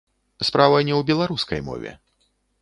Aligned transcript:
Справа 0.47 0.79
не 0.87 0.93
ў 0.99 1.09
беларускай 1.09 1.61
мове. 1.69 1.91